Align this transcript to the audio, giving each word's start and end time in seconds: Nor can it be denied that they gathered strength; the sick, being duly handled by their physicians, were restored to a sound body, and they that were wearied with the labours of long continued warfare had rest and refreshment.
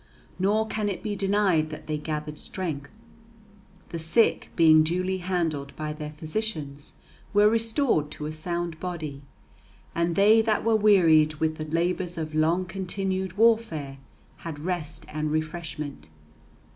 Nor 0.39 0.65
can 0.67 0.89
it 0.89 1.03
be 1.03 1.15
denied 1.15 1.69
that 1.69 1.85
they 1.85 1.99
gathered 1.99 2.39
strength; 2.39 2.89
the 3.89 3.99
sick, 3.99 4.49
being 4.55 4.81
duly 4.81 5.19
handled 5.19 5.75
by 5.75 5.93
their 5.93 6.09
physicians, 6.09 6.93
were 7.35 7.47
restored 7.47 8.09
to 8.09 8.25
a 8.25 8.31
sound 8.31 8.79
body, 8.79 9.21
and 9.93 10.15
they 10.15 10.41
that 10.41 10.63
were 10.65 10.75
wearied 10.75 11.35
with 11.35 11.57
the 11.57 11.65
labours 11.65 12.17
of 12.17 12.33
long 12.33 12.65
continued 12.65 13.37
warfare 13.37 13.99
had 14.37 14.57
rest 14.57 15.05
and 15.07 15.29
refreshment. 15.29 16.09